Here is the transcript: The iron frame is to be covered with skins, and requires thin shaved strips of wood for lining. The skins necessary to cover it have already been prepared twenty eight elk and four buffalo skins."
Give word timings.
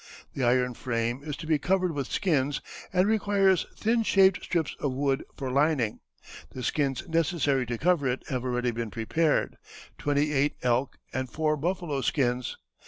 The 0.33 0.43
iron 0.43 0.73
frame 0.73 1.21
is 1.23 1.37
to 1.37 1.45
be 1.45 1.59
covered 1.59 1.91
with 1.93 2.11
skins, 2.11 2.59
and 2.91 3.07
requires 3.07 3.67
thin 3.77 4.01
shaved 4.01 4.41
strips 4.41 4.75
of 4.79 4.93
wood 4.93 5.23
for 5.37 5.51
lining. 5.51 5.99
The 6.55 6.63
skins 6.63 7.07
necessary 7.07 7.67
to 7.67 7.77
cover 7.77 8.07
it 8.07 8.23
have 8.29 8.43
already 8.43 8.71
been 8.71 8.89
prepared 8.89 9.57
twenty 9.99 10.31
eight 10.33 10.55
elk 10.63 10.97
and 11.13 11.29
four 11.29 11.55
buffalo 11.55 12.01
skins." 12.01 12.57